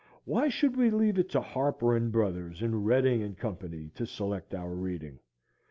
[0.25, 3.53] Why should we leave it to Harper & Brothers and Redding & Co.
[3.53, 5.19] to select our reading?